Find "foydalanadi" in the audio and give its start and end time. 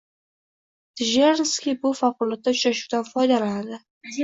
3.13-3.83